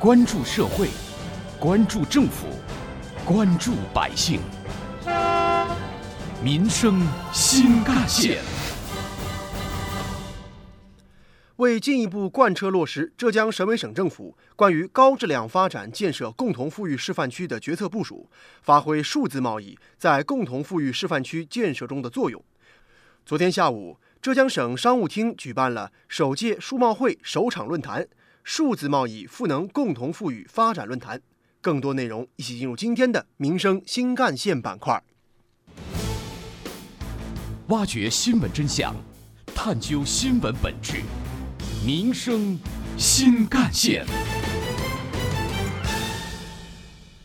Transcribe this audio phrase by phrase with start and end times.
[0.00, 0.88] 关注社会，
[1.58, 2.46] 关注政府，
[3.22, 4.40] 关注百姓，
[6.42, 8.38] 民生新干线。
[11.56, 18.30] 为进一步贯彻落实浙江省委省政府关于高质量发展建设共同富裕示范区的决策部署，
[18.62, 22.42] 发挥数字贸易在共同富裕示范区建设中的作用，
[23.26, 28.08] 昨天下午，浙江省商务厅举办了首届数贸会首场论坛。
[28.52, 31.22] 数字贸易赋能共同富裕发展论坛，
[31.60, 35.00] 更多内容一起进入今天的民生新干线板块。
[37.68, 38.92] 挖掘新闻真相，
[39.54, 40.96] 探究新闻本质，
[41.86, 42.58] 民生
[42.98, 44.04] 新干线。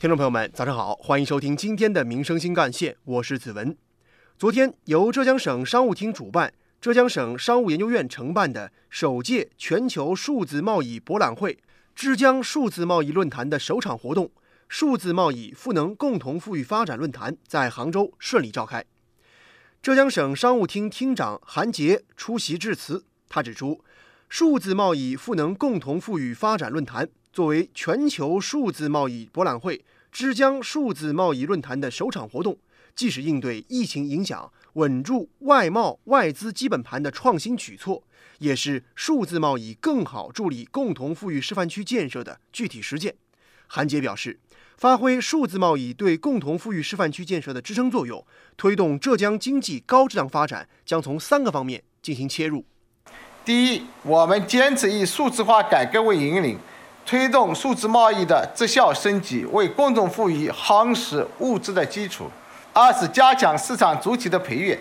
[0.00, 3.76] 听众朋友们，早上好，欢迎收听今天的民生新干线，我是子文。
[4.36, 6.52] 昨天由浙江省商务厅主办。
[6.82, 11.56] 浙江省商务研究院承办的首届全球数字贸易博览会——
[11.94, 14.32] 之江数字贸易论坛的首场活动——
[14.68, 18.84] 数字贸易赋能共同富裕发展论坛在杭州顺利召开。
[19.80, 23.84] 浙江省商务厅厅长韩杰出席致辞，他指出，
[24.28, 32.58] 数字贸易赋能共同富裕发展论坛作为全球数字贸易博览会——之江数字贸易论坛的首场活动，
[32.96, 34.52] 既是应对疫情影响。
[34.74, 38.02] 稳住外贸外资基本盘的创新举措，
[38.38, 43.14] 也是数字贸易更好助力共同富裕示范区建设的具体实践。
[43.66, 44.38] 韩杰表示，
[44.76, 48.24] 发挥数字贸易对共同富裕示范区建设的支撑作用，
[48.56, 52.64] 推动浙江经济高质量发展，将从三个方面进行切入。
[53.44, 56.58] 第一，我们坚持以数字化改革为引领，
[57.04, 62.30] 推动数字贸易的质效升级，为共同富裕夯实物质的基础。
[62.74, 64.78] 二是加强市场主体的培育，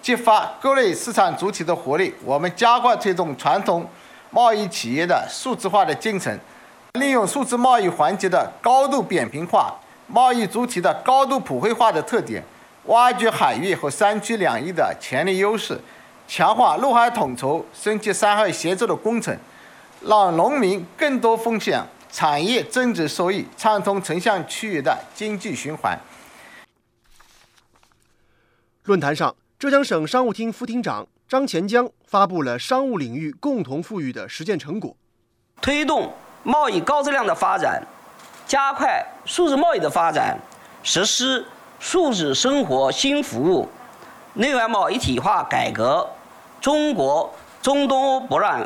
[0.00, 2.14] 激发各类市场主体的活力。
[2.24, 3.86] 我们加快推动传统
[4.30, 6.38] 贸易企业的数字化的进程，
[6.94, 9.74] 利用数字贸易环节的高度扁平化、
[10.06, 12.42] 贸易主体的高度普惠化的特点，
[12.84, 15.78] 挖掘海域和山区两翼的潜力优势，
[16.26, 19.36] 强化陆海统筹、升级三海协作的工程，
[20.00, 25.98] 让农民更多风险，产业增值收益，畅通城乡区域的经济循环。
[28.86, 34.96] 论坛上，浙江省商务厅副厅长张前江发布了商务领域共同富裕的实践成果，
[35.60, 36.12] 推动
[36.44, 37.82] 贸易高质量的发展，
[38.46, 40.38] 加快数字贸易的发展，
[40.84, 41.44] 实施
[41.80, 43.68] 数字生活新服务，
[44.34, 46.08] 内外贸一体化改革，
[46.60, 48.64] 中国中东欧博览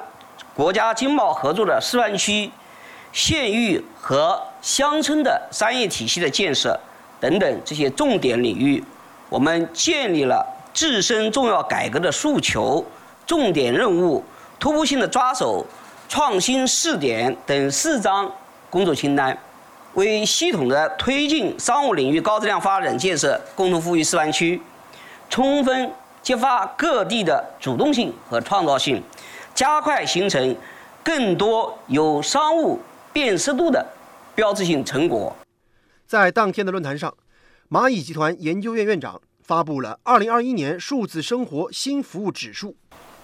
[0.55, 2.51] 国家经贸合作的示范区、
[3.11, 6.79] 县域和乡村的商业体系的建设
[7.19, 8.85] 等等这些重点领域。
[9.31, 12.85] 我们建立了自身重要改革的诉求、
[13.25, 14.23] 重点任务、
[14.59, 15.65] 突破性的抓手、
[16.09, 18.31] 创新试点等四张
[18.69, 19.39] 工作清单，
[19.95, 24.61] 为系统的推进商务领域高质量发展建设共同富裕示范区，
[25.29, 25.89] 充分
[26.21, 29.01] 激发各地的主动性和创造性，
[29.55, 30.57] 加快形成
[31.05, 32.81] 更多有商务
[33.13, 33.87] 辨识度的
[34.35, 35.33] 标志性成果。
[36.09, 37.15] 在当天的论坛上。
[37.73, 42.75] 蚂蚁集团研究院院长发布了二零二一年数字生活新服务指数。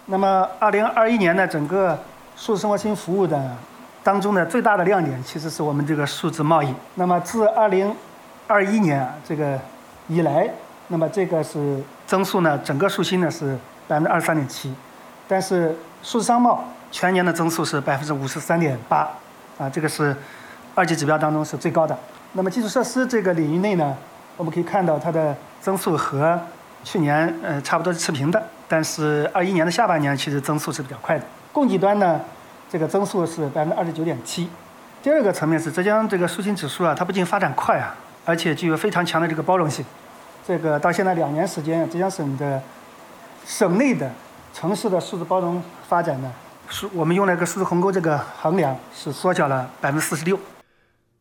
[0.05, 1.99] 那么，二零二一年呢，整个
[2.37, 3.57] 数字生活新服务的
[4.05, 6.73] 当中的最大的亮点，其实是我们这个数字贸易。
[6.95, 7.93] 那么，自二零
[8.47, 9.59] 二一年这个
[10.07, 10.49] 以来，
[10.87, 13.59] 那么这个是增速呢，整个数新呢是
[13.89, 14.73] 百分之二十三点七，
[15.27, 19.11] 但是数字商贸全年的增速是百分之五十三点八，
[19.59, 20.17] 啊，这个是
[20.77, 21.99] 二级指标当中是最高的。
[22.34, 23.97] 那么，基础设施这个领域内呢？
[24.36, 26.38] 我们可以看到它的增速和
[26.84, 31.24] 去年呃差不多是持平的，但是二一年的下半年其实增速是比较快的。
[31.52, 32.20] 供给端呢，
[32.70, 34.48] 这个增速是百分之二十九点七。
[35.02, 39.84] 第二个层面是浙江这个数新指数啊，它不仅发展快啊，而且具有非常强的这个包容性。
[40.47, 42.60] 这个到现在两年时间，浙江省的
[43.47, 44.10] 省内的
[44.53, 46.30] 城市的数字包容发展呢，
[46.68, 50.39] 是我们用了一个数字鸿沟这个衡量，是缩小了百分之四十六。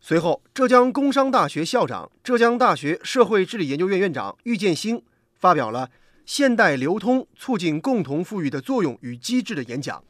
[0.07, 5.03] 随后，浙江工商大学校长、浙江大学社会治理研究院院长郁建新
[5.39, 5.89] 发表了
[6.27, 10.03] “现代流通促进共同富裕的作用与机制”的演讲。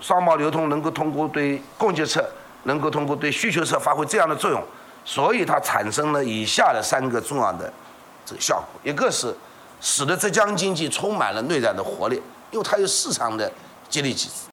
[0.00, 2.28] 商贸流通能够通过对供给侧，
[2.64, 4.60] 能够通过对需求侧发挥这样的作用，
[5.04, 7.72] 所以它产生了以下的三个重要的
[8.26, 9.32] 这个效果：一个是
[9.80, 13.48] 使得浙江经济充满了内在的活力，因为它有市场的
[13.88, 14.50] 激励机制。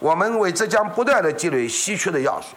[0.00, 2.56] 我们为浙江不断的积累稀缺的要素。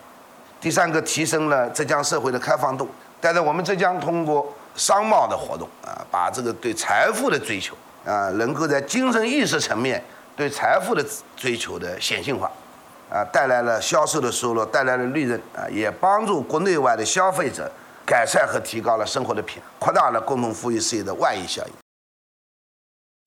[0.61, 2.87] 第三个，提升了浙江社会的开放度。
[3.19, 7.75] 但是我们浙江通过商贸的活动啊，把这个对财富的追求
[8.05, 10.03] 啊，能够在精神意识层面
[10.35, 11.03] 对财富的
[11.35, 12.49] 追求的显性化，
[13.09, 17.71] 啊，带来了销售的收入，带来了利润啊，也帮助国内外的消费者
[18.05, 21.73] 改善和提高了生活的品，扩大了共同富裕事业的外溢效应。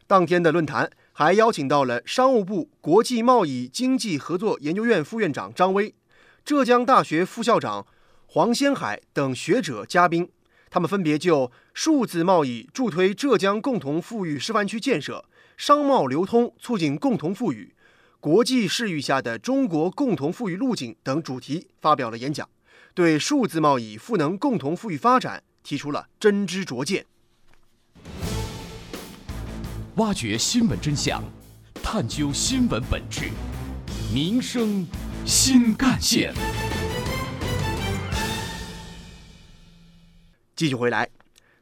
[0.06, 5.94] 当天的论坛还邀请到了商务部国际贸易经济合作研究院副院长张威、
[6.44, 7.86] 浙江大学副校长
[8.26, 10.28] 黄先海等学者嘉宾，
[10.68, 15.24] 他们分别就数字贸易助推浙江共同富裕示范区建设、
[15.56, 17.74] 商贸流通促进共同富裕。
[18.20, 22.46] 国际视域下的中国共同富裕路径等主题发表了演讲，
[22.92, 27.06] 对数字贸易赋能共同富裕发展提出了真知灼见。
[29.96, 31.24] 挖掘新闻真相，
[31.82, 33.30] 探究新闻本质，
[34.12, 34.86] 民生
[35.24, 36.34] 新干线。
[40.54, 41.08] 继续回来，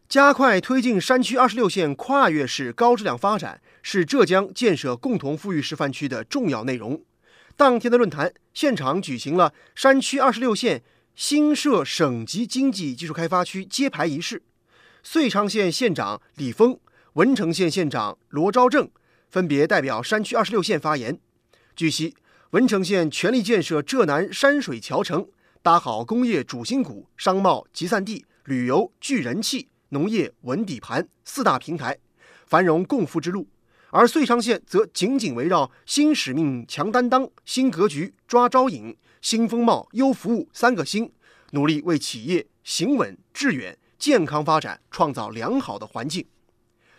[0.08, 3.60] 加快推进山区二十六线跨越式高质量发展。
[3.84, 7.02] 是浙江建设共同富裕示范区的重要内容。
[7.56, 10.84] 当天的论坛现场举行了山区二十六县
[11.16, 14.42] 新设省级经济技术开发区揭牌仪式。
[15.02, 16.78] 遂昌县县长李峰、
[17.14, 18.88] 文成县县长罗昭正
[19.28, 21.18] 分别代表山区二十六县发言。
[21.74, 22.14] 据悉，
[22.52, 25.26] 文成县全力建设浙南山水桥城，
[25.62, 31.96] 搭好工业主心骨、商贸集散地、旅游聚人气、农业稳底盘四大平台，
[32.46, 33.48] 繁荣共富之路。
[33.88, 41.10] 而遂昌县则紧紧围绕新使命、强担当、新格局、抓招引、新风貌、优服务三个新，
[41.52, 46.26] 努力为企业行稳致远、健康发展创造良好的环境。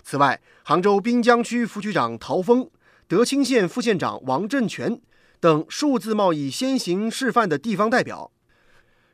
[0.02, 2.68] 此外，杭州滨江区副区长陶峰、
[3.08, 5.00] 德清县副县长王振全
[5.44, 8.32] 等数字贸易先行示范的地方代表，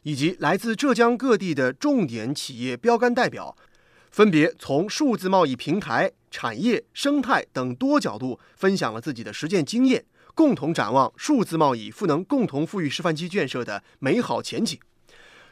[0.03, 3.57] 以及来自浙江各地的重点企业标杆代表。
[4.11, 10.05] 分别从数字贸易平台、产业、生态等多角度分享了自己的实践经验，
[10.35, 14.79] 共同展望数字贸易赋能共同富裕示范区建设的美好前景。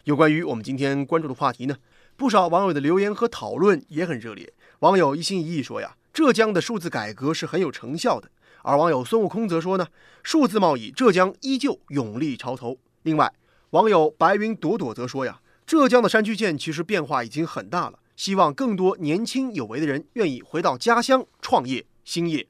[0.03, 1.77] 有关于我们今天关注的话题呢，
[2.15, 4.53] 不少网友的留言和讨论也很热烈。
[4.81, 8.29] 网友一心一意说呀，浙江的数字改革是很有成效的；
[8.67, 9.87] 而网友孙悟空则说呢，
[10.23, 12.77] 数字贸易浙江依旧勇立潮头。
[13.03, 13.33] 另外，
[13.69, 17.99] 网友白云朵朵则说呀，浙江的山区县其实变化已经很大了。
[18.17, 22.45] 希望更多年轻有为的人愿意回到家乡创业兴业。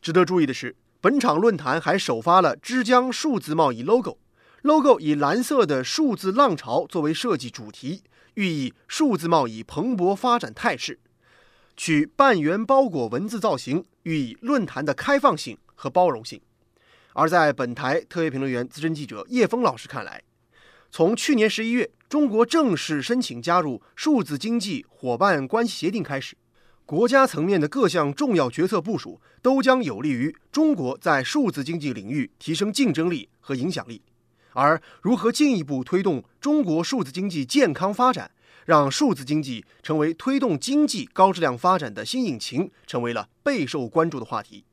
[0.00, 8.02] 值得注意的是，本场论坛还首发了枝江数字贸易 logo，logo 以蓝色的数字浪潮作为设计主题，
[8.34, 10.98] 寓意数字贸易蓬勃发展态势。
[11.76, 16.40] 取半圆包裹文字造型，寓意论坛的开放性和包容性。
[17.14, 20.22] 而在本台特约评论员、资深记者叶峰老师看来，
[20.90, 21.90] 从去年十一月。
[22.08, 26.36] 中国正式申请加入数字经济伙伴关系协定开始，
[26.84, 34.02] 国家层面的各项重要决策部署都将有利于中国在数字经济领域提升竞争力和影响力。
[34.52, 38.30] 而如何进一步推动中国数字经济健康发展，
[38.64, 44.64] 让数字经济成为推动经济高质量发展的新引擎，成为了备受关注的话题。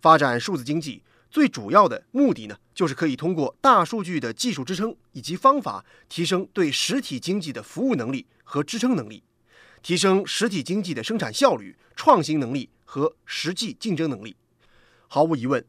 [0.00, 1.02] 发展数字经济。
[1.30, 9.22] 最主要的目的呢，就是可以通过大数据的技术支撑以及方法，提升对实体经济的服务能力和支撑能力，
[9.82, 14.34] 提升实体经济的生产效率、创新能力和实际竞争能力。
[15.06, 15.62] 毫无疑问，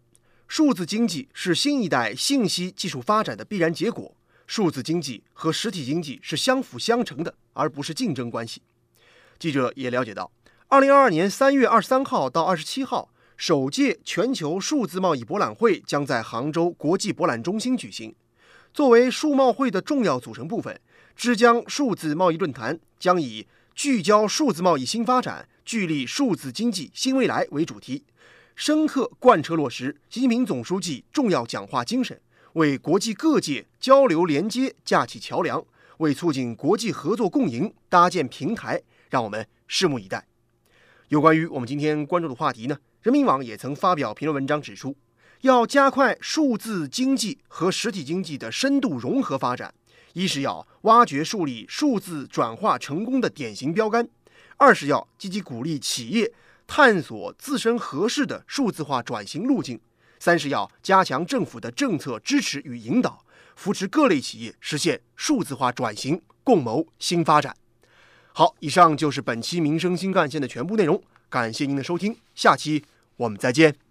[0.47, 4.15] 数字经济是新一代信息技术发展的必然结果。
[4.47, 8.61] 数字经济和实体经济是相辅相成的，而不是竞争关系。
[9.37, 10.31] 记者也了解到，
[10.69, 13.09] 二零二二年三月二十三号到二十七号。
[13.35, 18.13] 首届全球数字贸易博览会将在杭州国际博览中心举行。
[18.73, 20.77] 作为数贸会的重要组成部分，
[21.15, 28.03] 枝江数字贸易论坛将以“聚焦数字贸易新发展，聚力数字经济新未来”为主题，
[28.57, 32.19] 深刻贯彻落实习近平总书记重要讲话精神，
[32.53, 35.63] 为国际各界交流连接架起桥梁，
[35.99, 38.81] 为促进国际合作共赢搭建平台。
[39.09, 40.27] 让我们拭目以待。
[41.07, 42.77] 有关于我们今天关注的话题呢？
[43.01, 44.95] 人民网也曾发表评论文章指出，
[45.41, 49.73] 要加快数字经济和实体经济的深度融合发展，
[50.13, 54.07] 一是要挖掘树立数字转化成功的典型标杆，
[54.57, 56.31] 二是要积极鼓励企业
[56.67, 59.79] 探索自身合适的数字化转型路径，
[60.19, 63.25] 三是要加强政府的政策支持与引导，
[63.59, 67.53] 扶持各类企业实现数字化转型，共谋新发展。
[68.31, 71.03] 好，以上就是本期民生新干线的全部内容。
[71.27, 72.85] 感谢您的收听，下期
[73.17, 73.88] 我们再见。